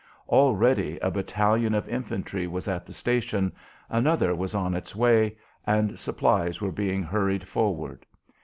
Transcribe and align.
Already 0.29 0.97
a 0.97 1.11
battalion 1.11 1.75
of 1.75 1.87
infantry 1.87 2.47
was 2.47 2.67
at 2.67 2.87
the 2.87 2.91
station, 2.91 3.51
another 3.87 4.33
was 4.33 4.55
on 4.55 4.73
its 4.73 4.95
way, 4.95 5.37
and 5.67 5.99
supplies 5.99 6.59
were 6.59 6.71
being 6.71 7.03
hurried 7.03 7.47
forward. 7.47 8.03